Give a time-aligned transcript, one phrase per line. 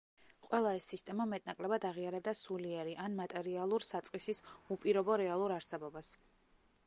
[0.45, 4.41] ყველა ეს სისტემა მეტნაკლებად აღიარებდა სულიერი ან მატერიალურ საწყისის
[4.77, 6.13] უპირობო რეალურ არსებობას.